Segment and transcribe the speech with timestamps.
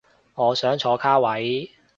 [0.33, 1.69] 我想坐卡位